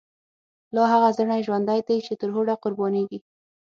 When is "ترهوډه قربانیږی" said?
2.19-3.19